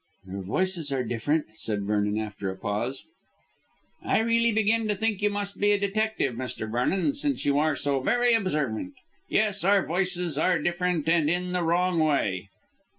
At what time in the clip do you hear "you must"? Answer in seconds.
5.21-5.59